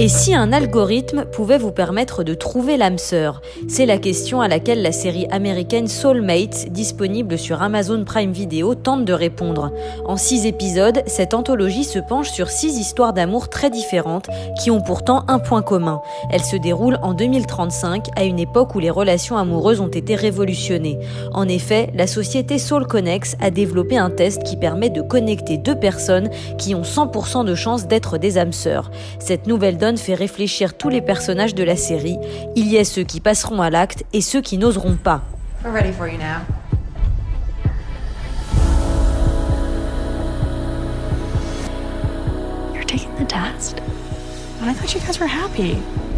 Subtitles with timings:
[0.00, 3.42] Et si un algorithme pouvait vous permettre de trouver l'âme sœur?
[3.66, 9.04] C'est la question à laquelle la série américaine Soulmates, disponible sur Amazon Prime Video, tente
[9.04, 9.72] de répondre.
[10.04, 14.28] En six épisodes, cette anthologie se penche sur six histoires d'amour très différentes
[14.62, 16.00] qui ont pourtant un point commun.
[16.30, 21.00] Elles se déroulent en 2035, à une époque où les relations amoureuses ont été révolutionnées.
[21.32, 26.30] En effet, la société SoulConnex a développé un test qui permet de connecter deux personnes
[26.56, 28.92] qui ont 100% de chance d'être des âmes sœurs.
[29.96, 32.18] Fait réfléchir tous les personnages de la série.
[32.56, 35.22] Il y a ceux qui passeront à l'acte et ceux qui n'oseront pas.
[35.64, 36.42] We're ready for you now.
[42.74, 43.80] You're taking the test?
[44.62, 45.76] I thought you guys were happy.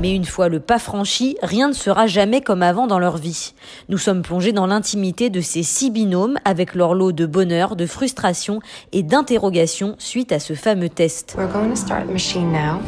[0.00, 3.54] Mais une fois le pas franchi, rien ne sera jamais comme avant dans leur vie.
[3.88, 7.86] Nous sommes plongés dans l'intimité de ces six binômes avec leur lot de bonheur, de
[7.86, 8.58] frustration
[8.90, 11.36] et d'interrogation suite à ce fameux test.
[11.38, 12.80] We're going to start the machine now.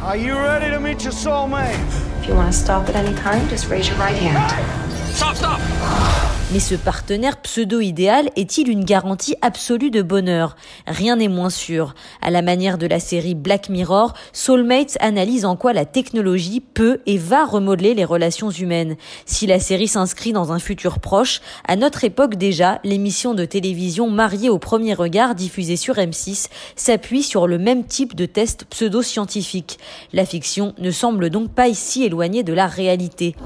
[0.00, 1.74] Are you ready to meet your soulmate?
[2.20, 5.16] If you want to stop at any time, just raise your right hand.
[5.16, 6.17] Stop, stop!
[6.50, 10.56] Mais ce partenaire pseudo-idéal est-il une garantie absolue de bonheur?
[10.86, 11.94] Rien n'est moins sûr.
[12.22, 17.00] À la manière de la série Black Mirror, Soulmates analyse en quoi la technologie peut
[17.04, 18.96] et va remodeler les relations humaines.
[19.26, 24.08] Si la série s'inscrit dans un futur proche, à notre époque déjà, l'émission de télévision
[24.08, 29.78] Mariée au premier regard diffusée sur M6 s'appuie sur le même type de test pseudo-scientifique.
[30.14, 33.36] La fiction ne semble donc pas ici éloignée de la réalité.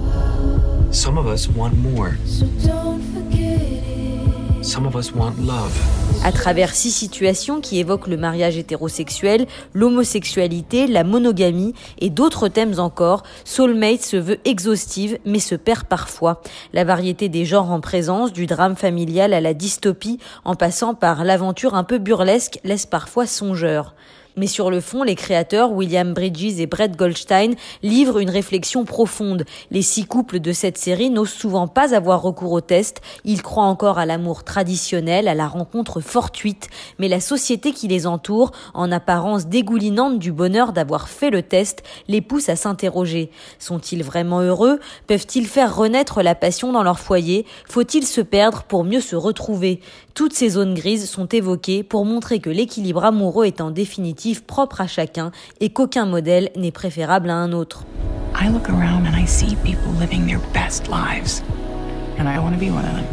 [0.92, 2.10] Some of us want more.
[4.62, 5.72] Some of us want love.
[6.22, 12.78] À travers six situations qui évoquent le mariage hétérosexuel, l'homosexualité, la monogamie et d'autres thèmes
[12.78, 16.42] encore, Soulmate se veut exhaustive mais se perd parfois.
[16.74, 21.24] La variété des genres en présence, du drame familial à la dystopie, en passant par
[21.24, 23.94] l'aventure un peu burlesque, laisse parfois songeur.
[24.36, 29.44] Mais sur le fond, les créateurs, William Bridges et Brett Goldstein, livrent une réflexion profonde.
[29.70, 33.02] Les six couples de cette série n'osent souvent pas avoir recours au test.
[33.24, 36.68] Ils croient encore à l'amour traditionnel, à la rencontre fortuite.
[36.98, 41.82] Mais la société qui les entoure, en apparence dégoulinante du bonheur d'avoir fait le test,
[42.08, 43.30] les pousse à s'interroger.
[43.58, 44.80] Sont-ils vraiment heureux?
[45.06, 47.44] Peuvent-ils faire renaître la passion dans leur foyer?
[47.66, 49.80] Faut-il se perdre pour mieux se retrouver?
[50.14, 54.80] Toutes ces zones grises sont évoquées pour montrer que l'équilibre amoureux est en définitive propre
[54.80, 57.84] à chacun et qu'aucun modèle n'est préférable à un autre.
[58.34, 61.42] I look around and I see people living their best lives.
[62.18, 63.04] And I want to be one of them.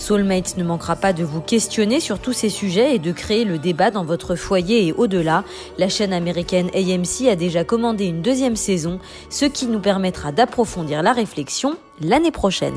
[0.00, 3.58] Soulmates ne manquera pas de vous questionner sur tous ces sujets et de créer le
[3.58, 5.44] débat dans votre foyer et au-delà.
[5.76, 11.02] La chaîne américaine AMC a déjà commandé une deuxième saison, ce qui nous permettra d'approfondir
[11.02, 12.74] la réflexion l'année prochaine.